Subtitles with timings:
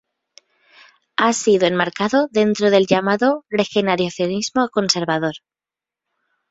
[1.17, 5.35] Ha sido enmarcado dentro del llamado regeneracionismo conservador.